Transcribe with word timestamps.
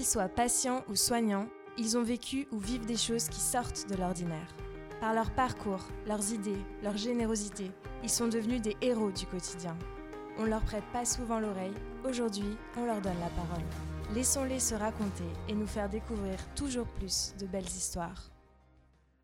Qu'ils 0.00 0.08
soient 0.08 0.30
patients 0.30 0.82
ou 0.88 0.96
soignants, 0.96 1.46
ils 1.76 1.98
ont 1.98 2.02
vécu 2.02 2.48
ou 2.52 2.58
vivent 2.58 2.86
des 2.86 2.96
choses 2.96 3.28
qui 3.28 3.38
sortent 3.38 3.86
de 3.90 3.96
l'ordinaire. 3.96 4.56
Par 4.98 5.12
leur 5.12 5.30
parcours, 5.30 5.86
leurs 6.06 6.32
idées, 6.32 6.56
leur 6.82 6.96
générosité, 6.96 7.70
ils 8.02 8.08
sont 8.08 8.26
devenus 8.26 8.62
des 8.62 8.78
héros 8.80 9.10
du 9.10 9.26
quotidien. 9.26 9.76
On 10.38 10.44
leur 10.44 10.62
prête 10.62 10.86
pas 10.94 11.04
souvent 11.04 11.38
l'oreille, 11.38 11.74
aujourd'hui 12.02 12.56
on 12.78 12.86
leur 12.86 13.02
donne 13.02 13.20
la 13.20 13.28
parole. 13.28 13.62
Laissons-les 14.14 14.58
se 14.58 14.74
raconter 14.74 15.28
et 15.50 15.54
nous 15.54 15.66
faire 15.66 15.90
découvrir 15.90 16.38
toujours 16.54 16.86
plus 16.86 17.34
de 17.38 17.44
belles 17.44 17.66
histoires. 17.66 18.30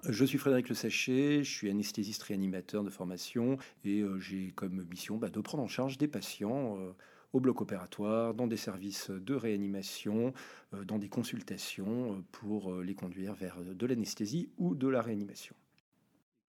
Je 0.06 0.26
suis 0.26 0.36
Frédéric 0.36 0.68
Le 0.68 0.74
Sachet, 0.74 1.42
je 1.42 1.50
suis 1.50 1.70
anesthésiste 1.70 2.22
réanimateur 2.24 2.84
de 2.84 2.90
formation 2.90 3.56
et 3.82 4.00
euh, 4.00 4.20
j'ai 4.20 4.52
comme 4.54 4.84
mission 4.90 5.16
bah, 5.16 5.30
de 5.30 5.40
prendre 5.40 5.64
en 5.64 5.68
charge 5.68 5.96
des 5.96 6.06
patients 6.06 6.76
euh, 6.76 6.92
au 7.36 7.40
bloc 7.40 7.60
opératoire, 7.60 8.34
dans 8.34 8.46
des 8.46 8.56
services 8.56 9.10
de 9.10 9.34
réanimation, 9.34 10.32
euh, 10.74 10.84
dans 10.84 10.98
des 10.98 11.08
consultations 11.08 12.24
pour 12.32 12.74
les 12.76 12.94
conduire 12.94 13.34
vers 13.34 13.58
de 13.60 13.86
l'anesthésie 13.86 14.48
ou 14.58 14.74
de 14.74 14.88
la 14.88 15.02
réanimation. 15.02 15.54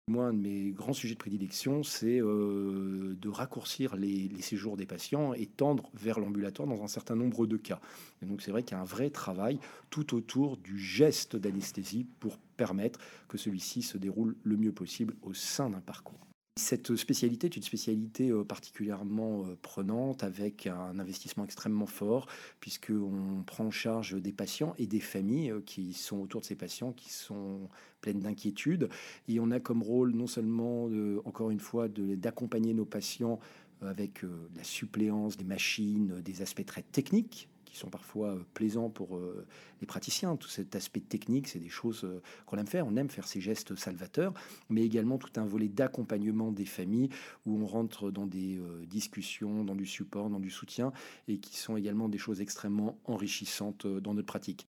Moi, 0.09 0.27
un 0.27 0.33
de 0.33 0.39
mes 0.39 0.71
grands 0.71 0.93
sujets 0.93 1.15
de 1.15 1.19
prédilection, 1.19 1.83
c'est 1.83 2.21
euh, 2.21 3.17
de 3.19 3.27
raccourcir 3.27 3.97
les, 3.97 4.29
séjours 4.39 4.77
des 4.77 4.85
patients 4.85 5.33
et 5.33 5.47
tendre 5.47 5.91
vers 5.93 6.21
l'ambulatoire 6.21 6.65
dans 6.65 6.81
un 6.81 6.87
certain 6.87 7.17
nombre 7.17 7.45
de 7.45 7.57
cas. 7.57 7.81
Et 8.21 8.25
donc 8.25 8.41
c'est 8.41 8.51
vrai 8.51 8.63
qu'il 8.63 8.77
y 8.77 8.79
a 8.79 8.81
un 8.81 8.85
vrai 8.85 9.09
travail 9.09 9.59
tout 9.89 10.15
autour 10.15 10.55
du 10.55 10.79
geste 10.79 11.35
d'anesthésie 11.35 12.05
pour 12.21 12.37
permettre 12.55 12.99
que 13.27 13.37
celui-ci 13.37 13.81
se 13.81 13.97
déroule 13.97 14.37
le 14.43 14.55
mieux 14.55 14.71
possible 14.71 15.13
au 15.23 15.33
sein 15.33 15.69
d'un 15.69 15.81
parcours. 15.81 16.26
Cette 16.57 16.95
spécialité 16.95 17.45
est 17.45 17.55
une 17.55 17.63
spécialité 17.63 18.31
euh, 18.31 18.43
particulièrement 18.43 19.45
euh, 19.45 19.55
prenante 19.61 20.23
avec 20.23 20.65
un 20.65 20.97
investissement 20.97 21.45
extrêmement 21.45 21.85
fort 21.85 22.25
puisqu'on 22.59 23.43
prend 23.45 23.65
en 23.65 23.71
charge 23.71 24.19
des 24.19 24.31
patients 24.31 24.73
et 24.79 24.87
des 24.87 24.99
familles 24.99 25.51
euh, 25.51 25.61
qui 25.63 25.93
sont 25.93 26.17
autour 26.17 26.41
de 26.41 26.47
ces 26.47 26.55
patients 26.55 26.93
qui 26.93 27.11
sont 27.11 27.69
pleines 28.01 28.21
d'inquiétudes. 28.21 28.89
Et 29.27 29.39
on 29.39 29.51
a 29.51 29.59
comme 29.59 29.83
rôle 29.83 30.13
non 30.13 30.27
seulement 30.27 30.89
encore 31.25 31.51
une 31.51 31.59
fois 31.59 31.87
d'accompagner 31.87 32.73
nos 32.73 32.85
patients 32.85 33.39
avec 33.81 34.23
la 34.55 34.63
suppléance 34.63 35.37
des 35.37 35.43
machines, 35.45 36.21
des 36.21 36.41
aspects 36.41 36.65
très 36.65 36.83
techniques 36.83 37.49
qui 37.69 37.77
sont 37.77 37.89
parfois 37.89 38.29
euh, 38.29 38.45
plaisants 38.53 38.89
pour 38.89 39.17
euh, 39.17 39.45
les 39.81 39.87
praticiens. 39.87 40.35
Tout 40.35 40.47
cet 40.47 40.75
aspect 40.75 40.99
technique, 40.99 41.47
c'est 41.47 41.59
des 41.59 41.69
choses 41.69 42.03
euh, 42.03 42.21
qu'on 42.45 42.57
aime 42.57 42.67
faire. 42.67 42.87
On 42.87 42.95
aime 42.95 43.09
faire 43.09 43.27
ces 43.27 43.41
gestes 43.41 43.75
salvateurs, 43.75 44.33
mais 44.69 44.83
également 44.83 45.17
tout 45.17 45.31
un 45.39 45.45
volet 45.45 45.67
d'accompagnement 45.67 46.51
des 46.51 46.65
familles 46.65 47.09
où 47.45 47.61
on 47.61 47.65
rentre 47.65 48.11
dans 48.11 48.25
des 48.25 48.59
discussions, 48.87 49.63
dans 49.63 49.75
du 49.75 49.85
support, 49.85 50.29
dans 50.29 50.39
du 50.39 50.49
soutien, 50.49 50.91
et 51.27 51.39
qui 51.39 51.57
sont 51.57 51.77
également 51.77 52.09
des 52.09 52.17
choses 52.17 52.41
extrêmement 52.41 52.99
enrichissantes 53.05 53.87
dans 53.87 54.13
notre 54.13 54.27
pratique. 54.27 54.67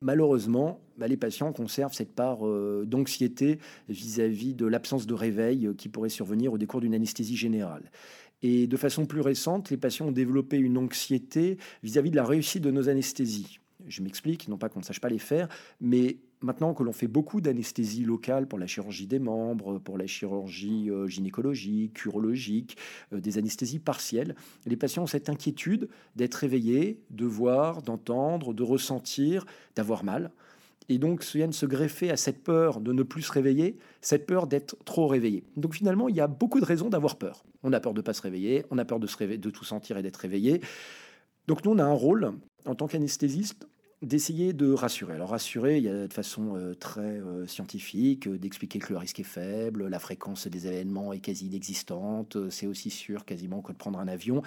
Malheureusement, 0.00 0.80
bah, 0.98 1.08
les 1.08 1.16
patients 1.16 1.52
conservent 1.52 1.94
cette 1.94 2.14
part 2.14 2.40
d'anxiété 2.84 3.58
vis-à-vis 3.88 4.54
de 4.54 4.66
l'absence 4.66 5.06
de 5.06 5.14
réveil 5.14 5.70
qui 5.76 5.88
pourrait 5.88 6.08
survenir 6.08 6.52
au 6.52 6.58
décours 6.58 6.80
d'une 6.80 6.94
anesthésie 6.94 7.36
générale. 7.36 7.90
Et 8.42 8.66
de 8.66 8.76
façon 8.76 9.06
plus 9.06 9.22
récente, 9.22 9.70
les 9.70 9.76
patients 9.76 10.08
ont 10.08 10.12
développé 10.12 10.58
une 10.58 10.76
anxiété 10.76 11.56
vis-à-vis 11.82 12.10
de 12.10 12.16
la 12.16 12.24
réussite 12.24 12.62
de 12.62 12.70
nos 12.70 12.88
anesthésies. 12.88 13.58
Je 13.86 14.02
m'explique, 14.02 14.48
non 14.48 14.58
pas 14.58 14.68
qu'on 14.68 14.80
ne 14.80 14.84
sache 14.84 15.00
pas 15.00 15.08
les 15.08 15.18
faire, 15.18 15.48
mais 15.80 16.18
maintenant 16.46 16.72
que 16.72 16.82
l'on 16.82 16.92
fait 16.92 17.08
beaucoup 17.08 17.40
d'anesthésie 17.40 18.04
locale 18.04 18.46
pour 18.46 18.58
la 18.58 18.66
chirurgie 18.66 19.06
des 19.06 19.18
membres, 19.18 19.78
pour 19.78 19.98
la 19.98 20.06
chirurgie 20.06 20.90
euh, 20.90 21.08
gynécologique, 21.08 22.04
urologique, 22.04 22.76
euh, 23.12 23.20
des 23.20 23.36
anesthésies 23.36 23.80
partielles, 23.80 24.34
les 24.64 24.76
patients 24.76 25.02
ont 25.02 25.08
cette 25.08 25.28
inquiétude 25.28 25.88
d'être 26.14 26.36
réveillés, 26.36 27.02
de 27.10 27.26
voir, 27.26 27.82
d'entendre, 27.82 28.54
de 28.54 28.62
ressentir, 28.62 29.44
d'avoir 29.74 30.04
mal. 30.04 30.30
Et 30.88 30.98
donc, 30.98 31.24
viennent 31.24 31.52
se 31.52 31.66
greffer 31.66 32.10
à 32.10 32.16
cette 32.16 32.44
peur 32.44 32.80
de 32.80 32.92
ne 32.92 33.02
plus 33.02 33.22
se 33.22 33.32
réveiller, 33.32 33.76
cette 34.00 34.24
peur 34.24 34.46
d'être 34.46 34.76
trop 34.84 35.08
réveillé. 35.08 35.42
Donc 35.56 35.74
finalement, 35.74 36.08
il 36.08 36.14
y 36.14 36.20
a 36.20 36.28
beaucoup 36.28 36.60
de 36.60 36.64
raisons 36.64 36.88
d'avoir 36.88 37.16
peur. 37.16 37.44
On 37.64 37.72
a 37.72 37.80
peur 37.80 37.92
de 37.92 37.98
ne 37.98 38.04
pas 38.04 38.12
se 38.12 38.22
réveiller, 38.22 38.64
on 38.70 38.78
a 38.78 38.84
peur 38.84 39.00
de, 39.00 39.08
se 39.08 39.16
réveiller, 39.16 39.38
de 39.38 39.50
tout 39.50 39.64
sentir 39.64 39.98
et 39.98 40.02
d'être 40.02 40.18
réveillé. 40.18 40.60
Donc 41.48 41.64
nous, 41.64 41.72
on 41.72 41.78
a 41.78 41.84
un 41.84 41.92
rôle, 41.92 42.32
en 42.66 42.76
tant 42.76 42.86
qu'anesthésiste, 42.86 43.66
d'essayer 44.02 44.52
de 44.52 44.72
rassurer. 44.72 45.14
Alors 45.14 45.30
rassurer, 45.30 45.78
il 45.78 45.84
y 45.84 45.88
a 45.88 46.06
de 46.06 46.12
façon 46.12 46.54
euh, 46.54 46.74
très 46.74 47.00
euh, 47.00 47.46
scientifique, 47.46 48.26
euh, 48.26 48.36
d'expliquer 48.36 48.78
que 48.78 48.92
le 48.92 48.98
risque 48.98 49.20
est 49.20 49.24
faible, 49.24 49.88
la 49.88 49.98
fréquence 49.98 50.46
des 50.48 50.66
événements 50.66 51.14
est 51.14 51.20
quasi 51.20 51.46
inexistante, 51.46 52.36
c'est 52.50 52.66
aussi 52.66 52.90
sûr 52.90 53.24
quasiment 53.24 53.62
que 53.62 53.72
de 53.72 53.78
prendre 53.78 53.98
un 53.98 54.06
avion, 54.06 54.42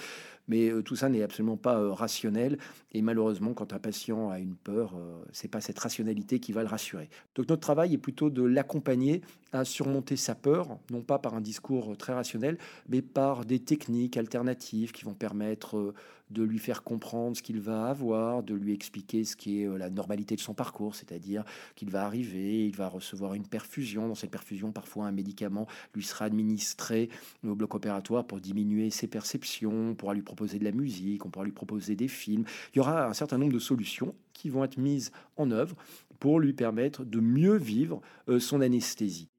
mais 0.48 0.72
tout 0.84 0.96
ça 0.96 1.10
n'est 1.10 1.24
absolument 1.24 1.58
pas 1.58 1.94
rationnel, 1.94 2.60
et 2.92 3.02
malheureusement 3.02 3.54
quand 3.54 3.74
un 3.74 3.80
patient 3.80 4.30
a 4.30 4.40
une 4.40 4.56
peur, 4.56 4.96
c'est 5.32 5.48
pas 5.48 5.62
cette 5.62 5.78
rationalité 5.78 6.40
qui 6.40 6.52
va 6.54 6.64
le 6.64 6.68
rassurer. 6.68 7.10
Donc 7.36 7.50
notre 7.50 7.62
travail 7.62 7.94
est 7.94 8.00
plutôt 8.00 8.30
de 8.32 8.44
l'accompagner 8.44 9.22
à 9.52 9.64
surmonter 9.64 10.16
sa 10.16 10.34
peur, 10.34 10.80
non 10.90 11.02
pas 11.02 11.20
par 11.20 11.36
un 11.36 11.42
discours 11.42 11.96
très 11.98 12.14
rationnel, 12.14 12.58
mais 12.88 13.02
par 13.04 13.46
des 13.46 13.60
techniques 13.60 14.18
alternatives 14.18 14.92
qui 14.92 15.06
vont 15.06 15.14
permettre 15.14 15.94
de 16.30 16.44
lui 16.44 16.60
faire 16.60 16.84
comprendre 16.84 17.36
ce 17.36 17.42
qu'il 17.42 17.60
va 17.60 17.88
avoir, 17.88 18.44
de 18.44 18.54
lui 18.54 18.74
expliquer 18.74 19.24
ce 19.24 19.36
qui 19.36 19.62
est 19.62 19.68
euh, 19.68 19.78
la 19.78 19.90
normalité 19.90 20.36
de 20.36 20.42
son 20.42 20.54
parcours, 20.54 20.96
c'est-à-dire 20.96 21.44
qu'il 21.76 21.90
va 21.90 22.06
arriver, 22.06 22.66
il 22.66 22.76
va 22.76 22.88
recevoir 22.88 23.34
une 23.34 23.48
perfusion. 23.48 24.08
Dans 24.08 24.16
cette 24.16 24.32
perfusion, 24.32 24.72
parfois 24.72 25.06
un 25.06 25.12
médicament 25.12 25.68
lui 25.96 26.04
sera 26.04 26.26
administré 26.26 27.10
au 27.46 27.56
bloc 27.56 27.76
opératoire 27.76 28.26
pour 28.26 28.40
diminuer 28.40 28.90
ses 28.90 29.08
perceptions, 29.08 29.90
on 29.92 29.96
pourra 29.96 30.14
lui 30.14 30.22
proposer 30.22 30.60
de 30.60 30.66
la 30.66 30.72
musique, 30.72 31.26
on 31.26 31.30
pourra 31.30 31.46
lui 31.46 31.52
proposer 31.52 31.96
des 31.96 32.08
films. 32.08 32.44
Il 32.74 32.78
y 32.78 32.80
aura 32.80 33.08
un 33.08 33.14
certain 33.14 33.38
nombre 33.38 33.54
de 33.54 33.60
solutions 33.60 34.14
qui 34.34 34.50
vont 34.50 34.64
être 34.64 34.78
mises 34.78 35.12
en 35.38 35.52
œuvre 35.52 35.76
pour 36.20 36.40
lui 36.40 36.54
permettre 36.54 37.04
de 37.04 37.20
mieux 37.20 37.58
vivre 37.58 38.02
euh, 38.28 38.40
son 38.40 38.62
anesthésie 38.62 39.30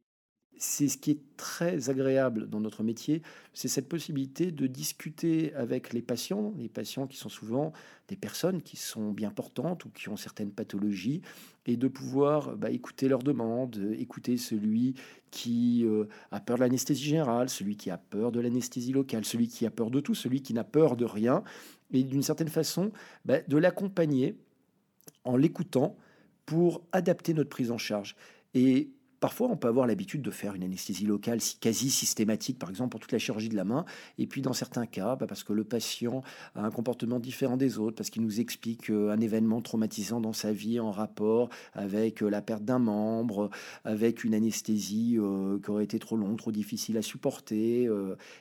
c'est 0.61 0.89
ce 0.89 0.99
qui 0.99 1.13
est 1.13 1.21
très 1.39 1.89
agréable 1.89 2.47
dans 2.49 2.61
notre 2.61 2.83
métier, 2.83 3.23
c'est 3.55 3.67
cette 3.67 3.89
possibilité 3.89 4.53
de 4.53 4.67
discuter 4.67 5.55
avec 5.55 5.95
les 5.95 6.03
patients, 6.03 6.53
les 6.59 6.69
patients 6.69 7.07
qui 7.07 7.17
sont 7.17 7.31
souvent 7.31 7.73
des 8.09 8.17
personnes 8.17 8.61
qui 8.61 8.77
sont 8.77 9.11
bien 9.11 9.31
portantes 9.31 9.87
ou 9.87 9.89
qui 9.89 10.11
ont 10.11 10.19
certaines 10.19 10.53
pathologies, 10.53 11.23
et 11.65 11.79
de 11.79 11.89
pouvoir 11.89 12.59
bah, 12.59 12.71
écouter 12.71 13.09
leurs 13.09 13.23
demandes, 13.23 13.95
écouter 13.99 14.37
celui 14.37 14.95
qui 15.31 15.87
euh, 15.87 16.05
a 16.31 16.41
peur 16.41 16.59
de 16.59 16.63
l'anesthésie 16.63 17.05
générale, 17.05 17.49
celui 17.49 17.77
qui 17.77 17.91
a 17.91 17.97
peur 17.97 18.31
de 18.31 18.41
l'anesthésie 18.41 18.93
locale, 18.93 19.25
celui 19.25 19.49
qui 19.49 19.65
a 19.65 19.71
peur 19.71 19.91
de 19.91 20.01
tout, 20.01 20.15
celui 20.15 20.43
qui 20.43 20.53
n'a 20.53 20.65
peur 20.65 20.95
de 20.95 21.07
rien, 21.07 21.43
et 21.91 22.05
d'une 22.05 22.23
certaine 22.23 22.49
façon, 22.49 22.93
bah, 23.25 23.41
de 23.41 23.57
l'accompagner 23.57 24.37
en 25.25 25.39
l'écoutant 25.39 25.97
pour 26.45 26.83
adapter 26.93 27.33
notre 27.33 27.49
prise 27.49 27.71
en 27.71 27.79
charge. 27.79 28.15
Et 28.53 28.91
Parfois, 29.21 29.49
on 29.51 29.57
peut 29.57 29.69
avoir 29.69 29.87
l'habitude 29.87 30.23
de 30.23 30.31
faire 30.31 30.55
une 30.55 30.63
anesthésie 30.63 31.05
locale 31.05 31.41
quasi 31.61 31.91
systématique, 31.91 32.59
par 32.59 32.71
exemple 32.71 32.93
pour 32.93 33.01
toute 33.01 33.13
la 33.13 33.19
chirurgie 33.19 33.51
de 33.51 33.57
la 33.57 33.65
main. 33.65 33.85
Et 34.17 34.27
puis, 34.27 34.41
dans 34.41 34.55
certains 34.55 34.87
cas, 34.87 35.15
bah, 35.15 35.27
parce 35.27 35.45
que 35.45 35.53
le 35.53 35.63
patient 35.63 36.23
a 36.55 36.65
un 36.65 36.71
comportement 36.71 37.21
différent 37.21 37.59
des 37.59 37.79
autres, 37.79 37.97
parce 37.97 38.09
qu'il 38.09 38.23
nous 38.23 38.41
explique 38.41 38.91
euh, 38.91 39.11
un 39.11 39.21
événement 39.21 39.61
traumatisant 39.61 40.23
dans 40.23 40.33
sa 40.33 40.53
vie 40.53 40.81
en 40.81 40.91
rapport 40.91 41.51
avec 41.75 42.23
euh, 42.23 42.31
la 42.31 42.41
perte 42.41 42.65
d'un 42.65 42.79
membre, 42.79 43.51
avec 43.85 44.25
une 44.25 44.33
anesthésie 44.33 45.19
euh, 45.19 45.59
qui 45.59 45.71
aurait 45.71 45.85
été 45.85 45.99
trop 45.99 46.17
longue, 46.17 46.39
trop 46.39 46.51
difficile 46.51 46.97
à 46.97 47.03
supporter, 47.03 47.85
et 47.85 47.89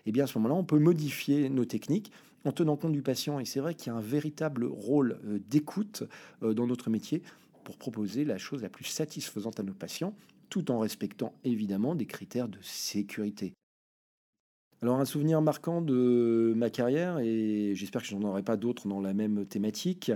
eh 0.05 0.11
bien 0.11 0.23
à 0.23 0.27
ce 0.27 0.37
moment-là, 0.37 0.55
on 0.55 0.63
peut 0.63 0.79
modifier 0.79 1.49
nos 1.49 1.65
techniques 1.65 2.11
en 2.45 2.51
tenant 2.51 2.77
compte 2.77 2.93
du 2.93 3.01
patient. 3.01 3.39
Et 3.39 3.45
c'est 3.45 3.59
vrai 3.59 3.75
qu'il 3.75 3.87
y 3.87 3.89
a 3.89 3.97
un 3.97 4.01
véritable 4.01 4.65
rôle 4.65 5.19
d'écoute 5.49 6.03
dans 6.41 6.67
notre 6.67 6.89
métier 6.89 7.21
pour 7.63 7.77
proposer 7.77 8.23
la 8.23 8.37
chose 8.37 8.61
la 8.61 8.69
plus 8.69 8.85
satisfaisante 8.85 9.59
à 9.59 9.63
nos 9.63 9.73
patients 9.73 10.13
tout 10.49 10.71
en 10.71 10.79
respectant 10.79 11.33
évidemment 11.43 11.95
des 11.95 12.05
critères 12.05 12.49
de 12.49 12.59
sécurité. 12.61 13.53
Alors 14.81 14.97
un 15.01 15.05
souvenir 15.05 15.41
marquant 15.41 15.81
de 15.81 16.53
ma 16.55 16.69
carrière, 16.69 17.19
et 17.19 17.73
j'espère 17.75 18.01
que 18.01 18.07
je 18.07 18.15
n'en 18.15 18.29
aurai 18.29 18.43
pas 18.43 18.55
d'autres 18.55 18.87
dans 18.87 19.01
la 19.01 19.13
même 19.13 19.45
thématique, 19.45 20.09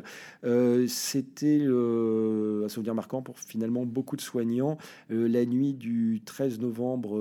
euh, 0.45 0.87
c'était 0.87 1.63
un 1.65 2.69
souvenir 2.69 2.95
marquant 2.95 3.21
pour 3.21 3.37
finalement 3.39 3.85
beaucoup 3.85 4.15
de 4.15 4.21
soignants, 4.21 4.77
euh, 5.11 5.27
la 5.27 5.45
nuit 5.45 5.73
du 5.73 6.21
13 6.23 6.61
novembre 6.61 7.17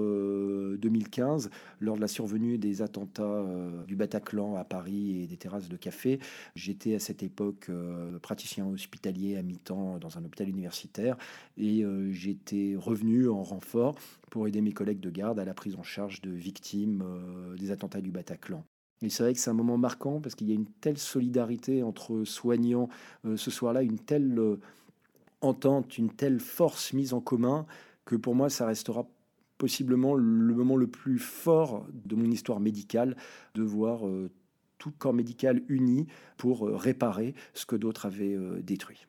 2015, 0.77 1.47
euh, 1.47 1.51
lors 1.81 1.97
de 1.97 2.01
la 2.01 2.07
survenue 2.07 2.59
des 2.59 2.81
attentats 2.81 3.45
du 3.89 3.97
Bataclan 3.97 4.55
à 4.55 4.63
Paris 4.63 5.23
et 5.23 5.27
des 5.27 5.37
terrasses 5.37 5.69
de 5.69 5.77
café. 5.77 6.21
J'étais 6.55 6.95
à 6.95 7.01
cette 7.01 7.25
époque 7.25 7.71
praticien 8.23 8.69
hospitalier 8.69 9.37
à 9.37 9.43
mi-temps 9.43 9.99
dans 9.99 10.17
un 10.17 10.25
hôpital 10.25 10.49
universitaire, 10.49 11.17
et 11.59 11.85
j'étais 12.13 12.77
revenu 12.79 13.29
en 13.29 13.43
renfort 13.43 13.97
pour 14.33 14.49
aider 14.49 14.63
mes 14.63 14.73
collègues 14.73 15.01
de 15.01 15.11
garde 15.11 15.39
à 15.39 15.45
la 15.45 15.53
prise 15.53 15.77
en 15.77 15.83
charge 15.83 16.23
de 16.23 16.31
victimes 16.31 17.03
euh, 17.05 17.55
des 17.57 17.71
attentats 17.71 18.01
du 18.01 18.11
Bataclan. 18.11 18.65
Et 19.03 19.11
c'est 19.11 19.25
vrai 19.25 19.35
que 19.35 19.39
c'est 19.39 19.51
un 19.51 19.55
moment 19.55 19.77
marquant 19.77 20.23
parce 20.23 20.35
qu'il 20.35 20.49
y 20.49 20.53
a 20.53 20.55
une 20.55 20.71
telle 20.81 20.97
solidarité 20.97 21.83
entre 21.83 22.25
soignants 22.25 22.89
euh, 23.27 23.37
ce 23.37 23.51
soir-là, 23.51 23.83
une 23.83 23.99
telle 23.99 24.39
euh, 24.39 24.59
entente, 25.43 25.99
une 25.99 26.09
telle 26.09 26.41
force 26.41 26.95
mise 26.95 27.13
en 27.13 27.21
commun 27.21 27.67
que 28.07 28.17
pour 28.17 28.35
moi 28.35 28.49
ça 28.49 28.65
restera 28.65 29.07
possiblement 29.59 30.15
le 30.15 30.55
moment 30.55 30.77
le 30.77 30.87
plus 30.87 31.19
fort 31.19 31.87
de 31.93 32.17
mon 32.17 32.31
histoire 32.31 32.59
médicale 32.59 33.17
de 33.55 33.63
voir 33.63 34.01
tout 34.79 34.93
corps 34.99 35.13
médical 35.13 35.63
uni 35.69 36.07
pour 36.39 36.67
réparer 36.69 37.35
ce 37.53 37.67
que 37.67 37.77
d'autres 37.77 38.07
avaient 38.07 38.37
détruit. 38.63 39.07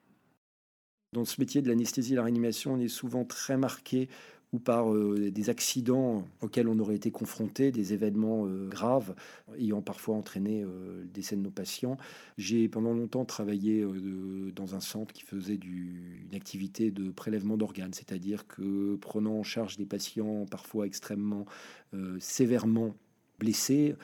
Dans 1.13 1.25
ce 1.25 1.41
métier 1.41 1.63
de 1.63 1.69
l'anesthésie 1.69 2.13
et 2.13 2.15
la 2.17 2.23
réanimation, 2.23 2.73
on 2.73 2.79
est 2.79 2.87
souvent 2.87 3.25
très 3.25 3.57
marqué 3.57 4.09
ou 4.53 4.59
par 4.59 4.93
euh, 4.93 5.31
des 5.31 5.49
accidents 5.49 6.23
auxquels 6.41 6.67
on 6.67 6.77
aurait 6.79 6.95
été 6.95 7.11
confronté, 7.11 7.71
des 7.71 7.93
événements 7.93 8.45
euh, 8.45 8.67
graves 8.69 9.15
ayant 9.57 9.81
parfois 9.81 10.15
entraîné 10.15 10.61
euh, 10.61 11.01
le 11.01 11.07
décès 11.07 11.35
de 11.35 11.41
nos 11.41 11.49
patients. 11.49 11.97
J'ai 12.37 12.69
pendant 12.69 12.93
longtemps 12.93 13.25
travaillé 13.25 13.85
dans 14.55 14.75
un 14.75 14.79
centre 14.79 15.13
qui 15.13 15.23
faisait 15.23 15.55
une 15.55 16.35
activité 16.35 16.91
de 16.91 17.09
prélèvement 17.09 17.57
d'organes, 17.57 17.93
c'est-à-dire 17.93 18.47
que 18.47 18.95
prenant 18.97 19.39
en 19.39 19.43
charge 19.43 19.77
des 19.77 19.85
patients 19.85 20.45
parfois 20.45 20.85
extrêmement 20.85 21.45
sévèrement 22.19 22.95
blessés, 23.39 23.95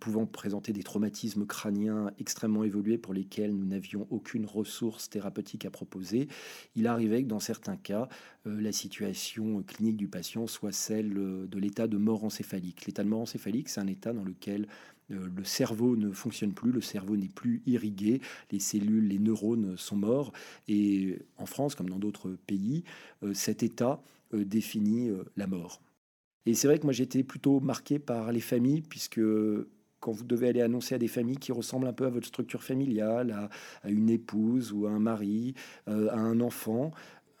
pouvant 0.00 0.26
présenter 0.26 0.72
des 0.72 0.82
traumatismes 0.82 1.46
crâniens 1.46 2.10
extrêmement 2.18 2.64
évolués 2.64 2.98
pour 2.98 3.14
lesquels 3.14 3.54
nous 3.54 3.64
n'avions 3.64 4.06
aucune 4.10 4.44
ressource 4.44 5.08
thérapeutique 5.08 5.64
à 5.64 5.70
proposer, 5.70 6.28
il 6.74 6.86
arrivait 6.86 7.22
que 7.22 7.28
dans 7.28 7.40
certains 7.40 7.76
cas, 7.76 8.08
euh, 8.46 8.60
la 8.60 8.72
situation 8.72 9.62
clinique 9.62 9.96
du 9.96 10.08
patient 10.08 10.46
soit 10.46 10.72
celle 10.72 11.16
euh, 11.16 11.46
de 11.46 11.58
l'état 11.58 11.86
de 11.86 11.96
mort 11.96 12.24
encéphalique. 12.24 12.86
L'état 12.86 13.04
de 13.04 13.08
mort 13.08 13.20
encéphalique, 13.20 13.68
c'est 13.68 13.80
un 13.80 13.86
état 13.86 14.12
dans 14.12 14.24
lequel 14.24 14.66
euh, 15.10 15.28
le 15.34 15.44
cerveau 15.44 15.96
ne 15.96 16.10
fonctionne 16.10 16.52
plus, 16.52 16.72
le 16.72 16.80
cerveau 16.80 17.16
n'est 17.16 17.28
plus 17.28 17.62
irrigué, 17.66 18.20
les 18.50 18.60
cellules, 18.60 19.06
les 19.06 19.18
neurones 19.18 19.76
sont 19.76 19.96
morts. 19.96 20.32
Et 20.66 21.18
en 21.36 21.46
France, 21.46 21.74
comme 21.74 21.88
dans 21.88 21.98
d'autres 21.98 22.36
pays, 22.46 22.84
cet 23.32 23.62
état 23.62 24.02
définit 24.32 25.10
la 25.36 25.46
mort. 25.46 25.80
Et 26.48 26.54
c'est 26.54 26.66
vrai 26.66 26.78
que 26.78 26.84
moi 26.84 26.94
j'étais 26.94 27.22
plutôt 27.22 27.60
marqué 27.60 27.98
par 27.98 28.32
les 28.32 28.40
familles, 28.40 28.80
puisque 28.80 29.20
quand 30.00 30.12
vous 30.12 30.24
devez 30.24 30.48
aller 30.48 30.62
annoncer 30.62 30.94
à 30.94 30.98
des 30.98 31.06
familles 31.06 31.36
qui 31.36 31.52
ressemblent 31.52 31.86
un 31.86 31.92
peu 31.92 32.06
à 32.06 32.08
votre 32.08 32.26
structure 32.26 32.62
familiale, 32.62 33.50
à, 33.84 33.90
une 33.90 34.08
épouse 34.08 34.72
ou 34.72 34.86
à 34.86 34.90
un 34.90 34.98
mari, 34.98 35.52
euh, 35.88 36.08
à 36.08 36.16
un 36.16 36.40
enfant, 36.40 36.92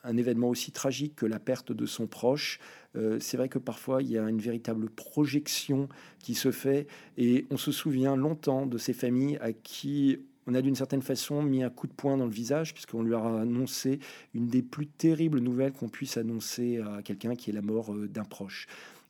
un 0.04 0.18
événement 0.18 0.50
aussi 0.50 0.72
tragique 0.72 1.16
que 1.16 1.24
la 1.24 1.38
perte 1.38 1.72
de 1.72 1.86
son 1.86 2.06
proche, 2.06 2.60
euh, 2.96 3.18
c'est 3.18 3.38
vrai 3.38 3.48
que 3.48 3.58
parfois 3.58 4.02
il 4.02 4.10
y 4.10 4.18
a 4.18 4.28
une 4.28 4.40
véritable 4.40 4.90
projection 4.90 5.88
qui 6.18 6.34
se 6.34 6.50
fait. 6.50 6.86
Et 7.16 7.46
on 7.50 7.56
se 7.56 7.72
souvient 7.72 8.14
longtemps 8.14 8.66
de 8.66 8.76
ces 8.76 8.92
familles 8.92 9.38
à 9.40 9.54
qui 9.54 10.18
on 10.46 10.54
a 10.54 10.60
d'une 10.60 10.74
certaine 10.74 11.02
façon 11.02 11.42
mis 11.42 11.62
un 11.62 11.70
coup 11.70 11.86
de 11.86 11.92
poing 11.92 12.16
dans 12.18 12.24
le 12.24 12.32
visage 12.32 12.72
puisqu'on 12.74 13.02
lui 13.02 13.14
a 13.14 13.22
annoncé 13.22 14.00
une 14.34 14.48
des 14.48 14.62
plus 14.62 14.86
terribles 14.86 15.40
nouvelles 15.40 15.72
qu'on 15.72 15.90
puisse 15.90 16.16
annoncer 16.16 16.78
à 16.78 17.02
quelqu'un 17.02 17.34
qui 17.34 17.50
est 17.50 17.52
la 17.54 17.62
mort 17.62 17.94
euh, 17.94 18.06
d'un 18.06 18.24
proche 18.24 18.66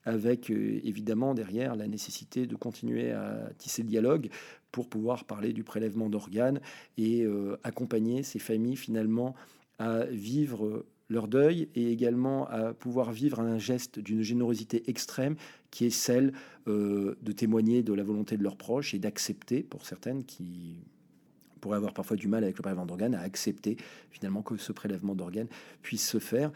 avec 0.09 0.51
euh, 0.51 0.81
évidemment 0.85 1.35
derrière 1.35 1.77
la 1.77 1.87
nécessité 1.87 2.47
de 2.47 2.57
continuer 2.57 3.13
à 3.13 3.51
tisser 3.59 3.83
le 3.83 3.89
dialogue 3.89 4.31
pour 4.73 4.89
pouvoir 4.89 5.25
parler 5.25 5.53
du 5.53 5.65
prélèvement 5.65 6.09
d'organes 6.09 6.61
et 6.97 7.25
euh, 7.25 7.59
accompagner 7.63 8.23
ces 8.23 8.39
familles 8.39 8.77
finalement 8.77 9.35
à 9.79 10.05
vivre 10.07 10.87
leur 11.11 11.29
deuil 11.29 11.69
et 11.75 11.93
également 11.93 12.49
à 12.49 12.75
pouvoir 12.75 13.13
vivre 13.13 13.41
un 13.41 13.59
geste 13.59 13.99
d'une 13.99 14.23
générosité 14.23 14.89
extrême 14.89 15.37
qui 15.71 15.87
est 15.87 15.91
celle 15.91 16.33
euh, 16.67 17.17
de 17.23 17.33
témoigner 17.33 17.83
de 17.83 17.93
la 17.93 18.03
volonté 18.03 18.37
de 18.37 18.43
leurs 18.43 18.57
proches 18.57 18.95
et 18.95 18.99
d'accepter, 18.99 19.63
pour 19.63 19.85
certaines 19.85 20.25
qui 20.25 20.79
pourraient 21.61 21.77
avoir 21.77 21.93
parfois 21.93 22.17
du 22.17 22.29
mal 22.29 22.45
avec 22.45 22.57
le 22.57 22.63
prélèvement 22.63 22.87
d'organes, 22.87 23.15
à 23.15 23.21
accepter 23.21 23.77
finalement 24.11 24.43
que 24.43 24.57
ce 24.57 24.73
prélèvement 24.73 25.15
d'organes 25.15 25.49
puisse 25.83 26.09
se 26.09 26.19
faire. 26.19 26.51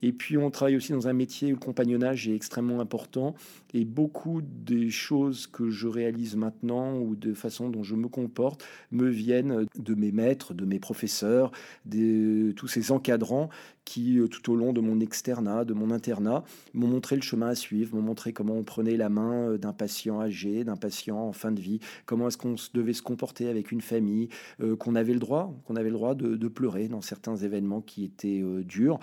Et 0.00 0.12
puis 0.12 0.38
on 0.38 0.50
travaille 0.50 0.76
aussi 0.76 0.92
dans 0.92 1.08
un 1.08 1.12
métier 1.12 1.52
où 1.52 1.56
le 1.56 1.60
compagnonnage 1.60 2.28
est 2.28 2.34
extrêmement 2.34 2.80
important 2.80 3.34
et 3.74 3.84
beaucoup 3.84 4.40
des 4.42 4.90
choses 4.90 5.46
que 5.46 5.70
je 5.70 5.88
réalise 5.88 6.36
maintenant 6.36 6.98
ou 6.98 7.16
de 7.16 7.34
façon 7.34 7.68
dont 7.68 7.82
je 7.82 7.96
me 7.96 8.08
comporte 8.08 8.64
me 8.92 9.08
viennent 9.08 9.66
de 9.76 9.94
mes 9.94 10.12
maîtres, 10.12 10.54
de 10.54 10.64
mes 10.64 10.78
professeurs, 10.78 11.50
de 11.84 12.52
tous 12.52 12.68
ces 12.68 12.92
encadrants 12.92 13.50
qui, 13.88 14.18
euh, 14.18 14.28
tout 14.28 14.52
au 14.52 14.56
long 14.56 14.74
de 14.74 14.82
mon 14.82 15.00
externat, 15.00 15.64
de 15.64 15.72
mon 15.72 15.90
internat, 15.90 16.44
m'ont 16.74 16.88
montré 16.88 17.16
le 17.16 17.22
chemin 17.22 17.48
à 17.48 17.54
suivre, 17.54 17.96
m'ont 17.96 18.02
montré 18.02 18.34
comment 18.34 18.52
on 18.52 18.62
prenait 18.62 18.98
la 18.98 19.08
main 19.08 19.48
euh, 19.48 19.58
d'un 19.58 19.72
patient 19.72 20.20
âgé, 20.20 20.62
d'un 20.62 20.76
patient 20.76 21.18
en 21.18 21.32
fin 21.32 21.52
de 21.52 21.60
vie, 21.60 21.80
comment 22.04 22.28
est-ce 22.28 22.36
qu'on 22.36 22.56
devait 22.74 22.92
se 22.92 23.00
comporter 23.00 23.48
avec 23.48 23.72
une 23.72 23.80
famille, 23.80 24.28
euh, 24.60 24.76
qu'on 24.76 24.94
avait 24.94 25.14
le 25.14 25.20
droit, 25.20 25.54
qu'on 25.64 25.74
avait 25.74 25.88
le 25.88 25.94
droit 25.94 26.14
de, 26.14 26.48
pleurer 26.48 26.88
dans 26.88 27.02
certains 27.02 27.36
événements 27.36 27.82
qui 27.82 28.04
étaient 28.04 28.42
durs. 28.64 28.98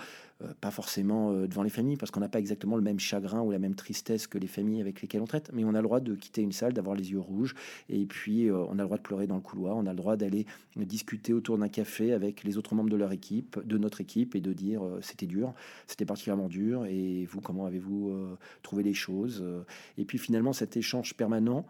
pas 0.60 0.72
forcément 0.72 0.85
devant 0.86 1.62
les 1.62 1.70
familles, 1.70 1.96
parce 1.96 2.10
qu'on 2.10 2.20
n'a 2.20 2.28
pas 2.28 2.38
exactement 2.38 2.76
le 2.76 2.82
même 2.82 2.98
chagrin 2.98 3.42
ou 3.42 3.50
la 3.50 3.58
même 3.58 3.74
tristesse 3.74 4.26
que 4.26 4.38
les 4.38 4.46
familles 4.46 4.80
avec 4.80 5.02
lesquelles 5.02 5.20
on 5.20 5.26
traite, 5.26 5.50
mais 5.52 5.64
on 5.64 5.74
a 5.74 5.80
le 5.80 5.82
droit 5.82 6.00
de 6.00 6.14
quitter 6.14 6.42
une 6.42 6.52
salle, 6.52 6.72
d'avoir 6.72 6.96
les 6.96 7.10
yeux 7.12 7.20
rouges, 7.20 7.54
et 7.88 8.06
puis 8.06 8.50
on 8.50 8.78
a 8.78 8.82
le 8.82 8.84
droit 8.84 8.96
de 8.96 9.02
pleurer 9.02 9.26
dans 9.26 9.36
le 9.36 9.40
couloir, 9.40 9.76
on 9.76 9.86
a 9.86 9.90
le 9.90 9.96
droit 9.96 10.16
d'aller 10.16 10.46
discuter 10.76 11.32
autour 11.32 11.58
d'un 11.58 11.68
café 11.68 12.12
avec 12.12 12.44
les 12.44 12.58
autres 12.58 12.74
membres 12.74 12.90
de 12.90 12.96
leur 12.96 13.12
équipe, 13.12 13.58
de 13.64 13.78
notre 13.78 14.00
équipe, 14.00 14.34
et 14.34 14.40
de 14.40 14.52
dire 14.52 14.84
euh, 14.84 14.98
c'était 15.02 15.26
dur, 15.26 15.54
c'était 15.86 16.04
particulièrement 16.04 16.48
dur. 16.48 16.86
Et 16.86 17.26
vous, 17.26 17.40
comment 17.40 17.66
avez-vous 17.66 18.10
euh, 18.10 18.38
trouvé 18.62 18.82
les 18.82 18.94
choses 18.94 19.40
euh, 19.42 19.62
Et 19.98 20.04
puis 20.04 20.18
finalement, 20.18 20.52
cet 20.52 20.76
échange 20.76 21.14
permanent, 21.14 21.66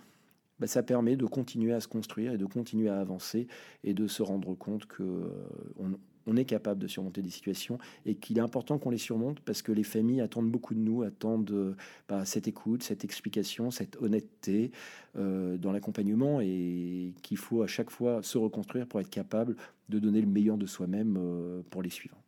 bah, 0.58 0.66
ça 0.66 0.82
permet 0.82 1.16
de 1.16 1.26
continuer 1.26 1.72
à 1.72 1.80
se 1.80 1.88
construire 1.88 2.32
et 2.32 2.38
de 2.38 2.46
continuer 2.46 2.88
à 2.88 3.00
avancer 3.00 3.46
et 3.84 3.94
de 3.94 4.06
se 4.06 4.22
rendre 4.22 4.54
compte 4.54 4.86
que 4.86 5.30
on, 5.78 5.92
est 6.34 6.44
capable 6.44 6.80
de 6.80 6.88
surmonter 6.88 7.22
des 7.22 7.30
situations 7.30 7.78
et 8.04 8.16
qu'il 8.16 8.38
est 8.38 8.40
important 8.40 8.78
qu'on 8.78 8.90
les 8.90 8.98
surmonte 8.98 9.38
parce 9.40 9.62
que 9.62 9.70
les 9.70 9.84
familles 9.84 10.20
attendent 10.20 10.50
beaucoup 10.50 10.74
de 10.74 10.80
nous, 10.80 11.02
attendent 11.02 11.76
bah, 12.08 12.24
cette 12.24 12.48
écoute, 12.48 12.82
cette 12.82 13.04
explication, 13.04 13.70
cette 13.70 14.00
honnêteté 14.02 14.72
dans 15.14 15.70
l'accompagnement 15.72 16.40
et 16.40 17.14
qu'il 17.22 17.36
faut 17.36 17.62
à 17.62 17.68
chaque 17.68 17.90
fois 17.90 18.22
se 18.22 18.38
reconstruire 18.38 18.86
pour 18.86 19.00
être 19.00 19.10
capable 19.10 19.56
de 19.88 19.98
donner 19.98 20.20
le 20.20 20.26
meilleur 20.26 20.58
de 20.58 20.66
soi-même 20.66 21.62
pour 21.70 21.82
les 21.82 21.90
suivants. 21.90 22.20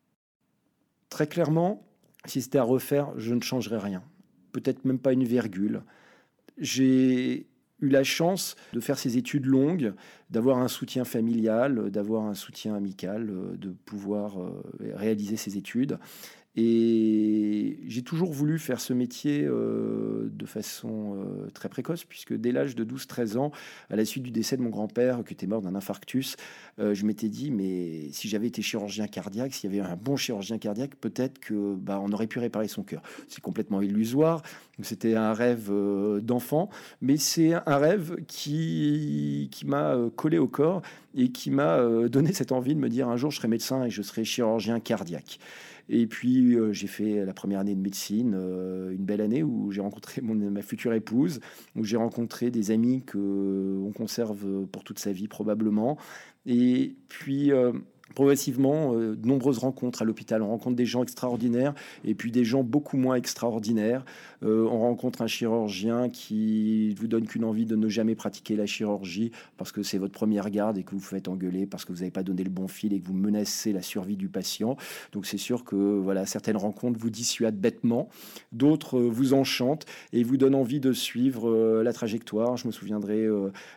Très 1.10 1.26
clairement, 1.26 1.84
si 2.24 2.40
c'était 2.42 2.58
à 2.58 2.62
refaire, 2.62 3.18
je 3.18 3.34
ne 3.34 3.40
changerais 3.40 3.78
rien. 3.78 4.02
Peut-être 4.52 4.84
même 4.84 4.98
pas 4.98 5.12
une 5.12 5.24
virgule. 5.24 5.82
J'ai 6.56 7.47
eu 7.80 7.88
la 7.88 8.04
chance 8.04 8.56
de 8.72 8.80
faire 8.80 8.98
ces 8.98 9.18
études 9.18 9.46
longues, 9.46 9.94
d'avoir 10.30 10.58
un 10.58 10.68
soutien 10.68 11.04
familial, 11.04 11.90
d'avoir 11.90 12.24
un 12.24 12.34
soutien 12.34 12.74
amical, 12.74 13.30
de 13.56 13.70
pouvoir 13.70 14.40
euh, 14.40 14.62
réaliser 14.94 15.36
ces 15.36 15.56
études. 15.56 15.98
Et 16.60 17.78
j'ai 17.86 18.02
toujours 18.02 18.32
voulu 18.32 18.58
faire 18.58 18.80
ce 18.80 18.92
métier 18.92 19.44
euh, 19.44 20.28
de 20.32 20.44
façon 20.44 21.14
euh, 21.14 21.50
très 21.54 21.68
précoce, 21.68 22.02
puisque 22.02 22.34
dès 22.34 22.50
l'âge 22.50 22.74
de 22.74 22.84
12-13 22.84 23.38
ans, 23.38 23.52
à 23.90 23.94
la 23.94 24.04
suite 24.04 24.24
du 24.24 24.32
décès 24.32 24.56
de 24.56 24.62
mon 24.62 24.70
grand-père, 24.70 25.22
qui 25.24 25.34
était 25.34 25.46
mort 25.46 25.62
d'un 25.62 25.76
infarctus, 25.76 26.34
euh, 26.80 26.94
je 26.94 27.06
m'étais 27.06 27.28
dit, 27.28 27.52
mais 27.52 28.10
si 28.10 28.26
j'avais 28.26 28.48
été 28.48 28.60
chirurgien 28.60 29.06
cardiaque, 29.06 29.54
s'il 29.54 29.72
y 29.72 29.78
avait 29.78 29.88
un 29.88 29.94
bon 29.94 30.16
chirurgien 30.16 30.58
cardiaque, 30.58 30.96
peut-être 30.96 31.38
que 31.38 31.76
bah, 31.76 32.00
on 32.02 32.10
aurait 32.10 32.26
pu 32.26 32.40
réparer 32.40 32.66
son 32.66 32.82
cœur. 32.82 33.02
C'est 33.28 33.40
complètement 33.40 33.80
illusoire. 33.80 34.42
C'était 34.82 35.14
un 35.14 35.34
rêve 35.34 35.70
d'enfant, 36.22 36.70
mais 37.00 37.18
c'est 37.18 37.52
un 37.54 37.76
rêve 37.76 38.16
qui, 38.26 39.48
qui 39.52 39.66
m'a 39.66 39.96
collé 40.16 40.38
au 40.38 40.46
corps 40.46 40.82
et 41.16 41.30
qui 41.30 41.50
m'a 41.50 42.08
donné 42.08 42.32
cette 42.32 42.52
envie 42.52 42.76
de 42.76 42.80
me 42.80 42.88
dire 42.88 43.08
un 43.08 43.16
jour 43.16 43.32
je 43.32 43.38
serai 43.38 43.48
médecin 43.48 43.84
et 43.84 43.90
je 43.90 44.02
serai 44.02 44.24
chirurgien 44.24 44.78
cardiaque. 44.78 45.40
Et 45.88 46.06
puis, 46.06 46.54
euh, 46.54 46.72
j'ai 46.72 46.86
fait 46.86 47.24
la 47.24 47.32
première 47.32 47.60
année 47.60 47.74
de 47.74 47.80
médecine, 47.80 48.34
euh, 48.36 48.90
une 48.90 49.04
belle 49.04 49.20
année 49.20 49.42
où 49.42 49.70
j'ai 49.70 49.80
rencontré 49.80 50.20
ma 50.20 50.62
future 50.62 50.92
épouse, 50.92 51.40
où 51.76 51.84
j'ai 51.84 51.96
rencontré 51.96 52.50
des 52.50 52.70
amis 52.70 53.02
qu'on 53.02 53.92
conserve 53.96 54.66
pour 54.66 54.84
toute 54.84 54.98
sa 54.98 55.12
vie 55.12 55.28
probablement. 55.28 55.96
Et 56.46 56.96
puis, 57.08 57.52
euh, 57.52 57.72
progressivement 58.14 58.94
euh, 58.94 59.16
de 59.16 59.26
nombreuses 59.26 59.58
rencontres 59.58 60.02
à 60.02 60.04
l'hôpital. 60.04 60.42
On 60.42 60.48
rencontre 60.48 60.76
des 60.76 60.86
gens 60.86 61.02
extraordinaires 61.02 61.74
et 62.04 62.14
puis 62.14 62.30
des 62.30 62.44
gens 62.44 62.62
beaucoup 62.62 62.96
moins 62.96 63.16
extraordinaires. 63.16 64.04
Euh, 64.42 64.66
on 64.70 64.78
rencontre 64.80 65.22
un 65.22 65.26
chirurgien 65.26 66.08
qui 66.08 66.94
vous 66.94 67.06
donne 67.06 67.26
qu'une 67.26 67.44
envie 67.44 67.66
de 67.66 67.76
ne 67.76 67.88
jamais 67.88 68.14
pratiquer 68.14 68.56
la 68.56 68.66
chirurgie 68.66 69.32
parce 69.56 69.72
que 69.72 69.82
c'est 69.82 69.98
votre 69.98 70.12
première 70.12 70.50
garde 70.50 70.78
et 70.78 70.84
que 70.84 70.92
vous 70.92 70.98
vous 70.98 71.04
faites 71.04 71.28
engueuler 71.28 71.66
parce 71.66 71.84
que 71.84 71.92
vous 71.92 71.98
n'avez 71.98 72.10
pas 72.10 72.22
donné 72.22 72.44
le 72.44 72.50
bon 72.50 72.68
fil 72.68 72.92
et 72.92 73.00
que 73.00 73.06
vous 73.06 73.14
menacez 73.14 73.72
la 73.72 73.82
survie 73.82 74.16
du 74.16 74.28
patient. 74.28 74.76
Donc 75.12 75.26
c'est 75.26 75.38
sûr 75.38 75.64
que 75.64 75.76
voilà 75.76 76.26
certaines 76.26 76.56
rencontres 76.56 76.98
vous 76.98 77.10
dissuadent 77.10 77.58
bêtement, 77.58 78.08
d'autres 78.52 78.98
euh, 78.98 79.08
vous 79.08 79.32
enchantent 79.32 79.86
et 80.12 80.22
vous 80.22 80.36
donnent 80.36 80.54
envie 80.54 80.80
de 80.80 80.92
suivre 80.92 81.82
la 81.82 81.92
trajectoire. 81.92 82.56
Je 82.56 82.66
me 82.66 82.72
souviendrai 82.72 83.26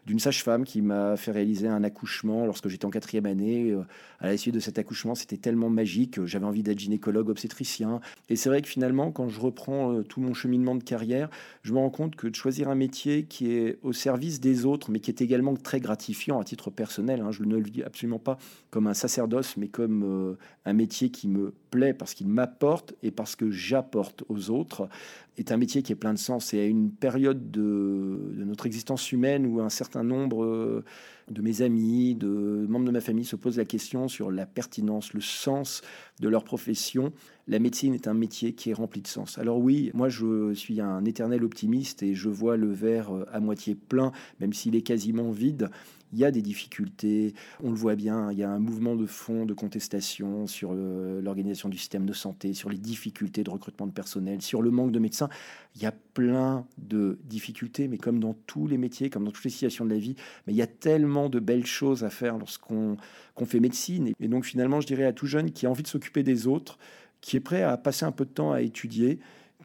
d'une 0.05 0.19
sage-femme 0.19 0.63
qui 0.63 0.81
m'a 0.81 1.15
fait 1.15 1.31
réaliser 1.31 1.67
un 1.67 1.83
accouchement 1.83 2.45
lorsque 2.45 2.67
j'étais 2.67 2.85
en 2.85 2.89
quatrième 2.89 3.25
année 3.25 3.75
à 4.21 4.27
la 4.27 4.37
suite 4.37 4.53
de 4.53 4.59
cet 4.59 4.79
accouchement, 4.79 5.15
c'était 5.15 5.37
tellement 5.37 5.69
magique. 5.69 6.23
J'avais 6.25 6.45
envie 6.45 6.63
d'être 6.63 6.79
gynécologue, 6.79 7.29
obstétricien. 7.29 7.99
Et 8.29 8.35
c'est 8.35 8.49
vrai 8.49 8.61
que 8.61 8.67
finalement, 8.67 9.11
quand 9.11 9.27
je 9.27 9.39
reprends 9.39 9.93
euh, 9.93 10.03
tout 10.03 10.21
mon 10.21 10.33
cheminement 10.33 10.75
de 10.75 10.83
carrière, 10.83 11.29
je 11.63 11.73
me 11.73 11.79
rends 11.79 11.89
compte 11.89 12.15
que 12.15 12.27
de 12.27 12.35
choisir 12.35 12.69
un 12.69 12.75
métier 12.75 13.23
qui 13.23 13.51
est 13.51 13.79
au 13.81 13.93
service 13.93 14.39
des 14.39 14.65
autres, 14.65 14.91
mais 14.91 14.99
qui 14.99 15.09
est 15.09 15.21
également 15.21 15.55
très 15.55 15.79
gratifiant 15.79 16.39
à 16.39 16.43
titre 16.43 16.69
personnel, 16.69 17.21
hein, 17.21 17.31
je 17.31 17.43
ne 17.43 17.57
le 17.57 17.69
dis 17.69 17.83
absolument 17.83 18.19
pas 18.19 18.37
comme 18.69 18.87
un 18.87 18.93
sacerdoce, 18.93 19.57
mais 19.57 19.67
comme 19.67 20.03
euh, 20.03 20.37
un 20.65 20.73
métier 20.73 21.09
qui 21.09 21.27
me 21.27 21.53
parce 21.97 22.13
qu'il 22.13 22.27
m'apporte 22.27 22.93
et 23.01 23.11
parce 23.11 23.35
que 23.35 23.49
j'apporte 23.49 24.23
aux 24.27 24.49
autres, 24.49 24.89
est 25.37 25.51
un 25.51 25.57
métier 25.57 25.81
qui 25.81 25.93
est 25.93 25.95
plein 25.95 26.13
de 26.13 26.19
sens. 26.19 26.53
Et 26.53 26.59
à 26.59 26.65
une 26.65 26.91
période 26.91 27.49
de, 27.49 28.33
notre 28.35 28.65
existence 28.65 29.11
humaine 29.11 29.45
où 29.45 29.61
un 29.61 29.69
certain 29.69 30.03
nombre 30.03 30.83
de 31.29 31.41
mes 31.41 31.61
amis, 31.61 32.15
de 32.15 32.65
membres 32.67 32.85
de 32.85 32.91
ma 32.91 32.99
famille 32.99 33.25
se 33.25 33.37
posent 33.37 33.57
la 33.57 33.65
question 33.65 34.07
sur 34.07 34.31
la 34.31 34.45
pertinence, 34.45 35.13
le 35.13 35.21
sens 35.21 35.81
de 36.21 36.29
leur 36.29 36.43
profession, 36.43 37.11
la 37.47 37.59
médecine 37.59 37.93
est 37.93 38.07
un 38.07 38.13
métier 38.13 38.53
qui 38.53 38.69
est 38.69 38.73
rempli 38.73 39.01
de 39.01 39.07
sens. 39.07 39.37
Alors 39.37 39.59
oui, 39.59 39.91
moi 39.93 40.07
je 40.07 40.53
suis 40.53 40.79
un 40.79 41.03
éternel 41.03 41.43
optimiste 41.43 42.03
et 42.03 42.15
je 42.15 42.29
vois 42.29 42.55
le 42.55 42.71
verre 42.71 43.13
euh, 43.13 43.25
à 43.31 43.39
moitié 43.39 43.75
plein, 43.75 44.11
même 44.39 44.53
s'il 44.53 44.75
est 44.75 44.81
quasiment 44.83 45.31
vide 45.31 45.69
il 46.13 46.19
y 46.19 46.25
a 46.25 46.31
des 46.31 46.41
difficultés, 46.41 47.33
on 47.63 47.69
le 47.69 47.75
voit 47.75 47.95
bien, 47.95 48.31
il 48.31 48.37
y 48.37 48.43
a 48.43 48.49
un 48.49 48.59
mouvement 48.59 48.95
de 48.95 49.05
fond 49.05 49.45
de 49.45 49.53
contestation 49.53 50.45
sur 50.47 50.73
l'organisation 50.73 51.69
du 51.69 51.77
système 51.77 52.05
de 52.05 52.13
santé, 52.13 52.53
sur 52.53 52.69
les 52.69 52.77
difficultés 52.77 53.43
de 53.43 53.49
recrutement 53.49 53.87
de 53.87 53.91
personnel, 53.91 54.41
sur 54.41 54.61
le 54.61 54.71
manque 54.71 54.91
de 54.91 54.99
médecins. 54.99 55.29
Il 55.75 55.81
y 55.81 55.85
a 55.85 55.93
plein 56.13 56.65
de 56.77 57.17
difficultés, 57.23 57.87
mais 57.87 57.97
comme 57.97 58.19
dans 58.19 58.33
tous 58.45 58.67
les 58.67 58.77
métiers, 58.77 59.09
comme 59.09 59.23
dans 59.23 59.31
toutes 59.31 59.45
les 59.45 59.51
situations 59.51 59.85
de 59.85 59.91
la 59.91 59.99
vie, 59.99 60.15
il 60.47 60.55
y 60.55 60.61
a 60.61 60.67
tellement 60.67 61.29
de 61.29 61.39
belles 61.39 61.65
choses 61.65 62.03
à 62.03 62.09
faire 62.09 62.37
lorsqu'on 62.37 62.97
fait 63.45 63.61
médecine. 63.61 64.11
Et 64.19 64.27
donc 64.27 64.45
finalement, 64.45 64.81
je 64.81 64.87
dirais 64.87 65.05
à 65.05 65.13
tout 65.13 65.27
jeune 65.27 65.51
qui 65.51 65.65
a 65.65 65.69
envie 65.69 65.83
de 65.83 65.87
s'occuper 65.87 66.10
des 66.19 66.47
autres, 66.47 66.77
qui 67.21 67.37
est 67.37 67.41
prêt 67.41 67.63
à 67.63 67.77
passer 67.77 68.05
un 68.05 68.11
peu 68.11 68.25
de 68.25 68.31
temps 68.31 68.51
à 68.51 68.61
étudier, 68.61 69.19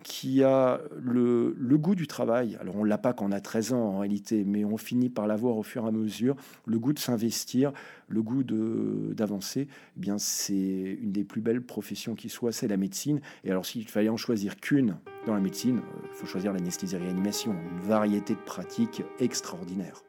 qui 0.06 0.44
a 0.44 0.80
le, 1.02 1.52
goût 1.76 1.96
du 1.96 2.06
travail. 2.06 2.56
Alors 2.60 2.76
on 2.76 2.84
l'a 2.84 2.96
pas 2.96 3.12
quand 3.12 3.26
on 3.26 3.32
a 3.32 3.40
13 3.40 3.72
ans 3.72 3.82
en 3.82 3.98
réalité, 3.98 4.44
mais 4.44 4.64
on 4.64 4.76
finit 4.76 5.08
par 5.08 5.26
l'avoir 5.26 5.56
au 5.56 5.64
fur 5.64 5.84
et 5.84 5.88
à 5.88 5.90
mesure, 5.90 6.36
le 6.64 6.78
goût 6.78 6.92
de 6.92 7.00
s'investir, 7.00 7.72
le 8.08 8.22
goût 8.22 8.44
d'avancer. 8.44 9.66
Eh 9.68 10.00
bien 10.00 10.18
c'est 10.18 10.98
une 11.02 11.10
des 11.10 11.24
plus 11.24 11.40
belles 11.40 11.60
professions 11.60 12.14
qui 12.14 12.28
soit, 12.28 12.52
c'est 12.52 12.68
la 12.68 12.76
médecine. 12.76 13.20
Et 13.42 13.50
alors 13.50 13.66
s'il 13.66 13.88
fallait 13.88 14.08
en 14.08 14.16
choisir 14.16 14.56
qu'une 14.60 14.96
dans 15.26 15.34
la 15.34 15.40
médecine, 15.40 15.80
il 16.04 16.14
faut 16.14 16.26
choisir 16.26 16.52
l'anesthésie-réanimation, 16.52 17.52
une 17.52 17.88
variété 17.88 18.34
de 18.34 18.40
pratiques 18.40 19.02
extraordinaires. 19.18 20.02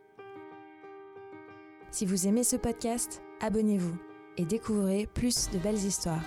Si 1.89 2.05
vous 2.05 2.27
aimez 2.27 2.43
ce 2.43 2.55
podcast, 2.55 3.23
abonnez-vous 3.41 4.06
et 4.37 4.45
découvrez 4.45 5.07
plus 5.13 5.49
de 5.51 5.57
belles 5.57 5.75
histoires. 5.75 6.21